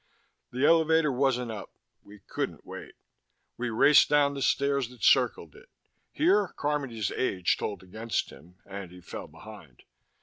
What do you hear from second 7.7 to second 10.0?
against him, and he fell behind.